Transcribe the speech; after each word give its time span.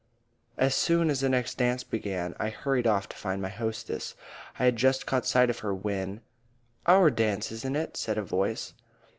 As 0.57 0.73
soon 0.73 1.11
as 1.11 1.19
the 1.19 1.29
next 1.29 1.59
dance 1.59 1.83
began 1.83 2.33
I 2.39 2.49
hurried 2.49 2.87
off 2.87 3.07
to 3.09 3.15
find 3.15 3.39
my 3.39 3.49
hostess. 3.49 4.15
I 4.57 4.65
had 4.65 4.75
just 4.75 5.05
caught 5.05 5.27
sight 5.27 5.51
of 5.51 5.59
her 5.59 5.75
when 5.75 6.21
"Our 6.87 7.11
dance, 7.11 7.51
isn't 7.51 7.75
it?" 7.75 7.95
said 7.97 8.17
a 8.17 8.23
voice. 8.23 8.73